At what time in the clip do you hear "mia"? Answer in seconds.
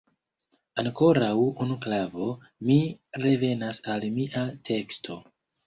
4.19-4.45